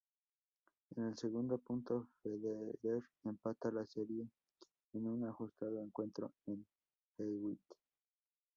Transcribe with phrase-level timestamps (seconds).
[0.95, 4.25] En el segundo punto Federer empata la serie
[4.93, 6.51] en un ajustado encuentro a
[7.19, 7.61] Hewitt.